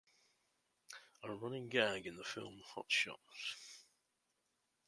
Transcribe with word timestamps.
A 1.25 1.31
running 1.31 1.69
gag 1.69 2.07
in 2.07 2.17
the 2.17 2.23
film 2.23 2.59
Hot 2.73 2.85
Shots! 2.89 3.55